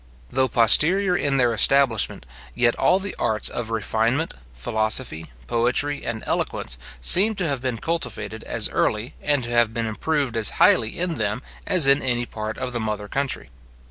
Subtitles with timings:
[0.31, 6.79] Though posterior in their establishment, yet all the arts of refinement, philosophy, poetry, and eloquence,
[7.01, 11.19] seem to have been cultivated as early, and to have been improved as highly in
[11.19, 13.51] them as in any part of the mother country.